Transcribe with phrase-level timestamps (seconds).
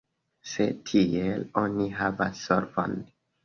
[0.53, 3.01] Se tiel, oni havas solvon.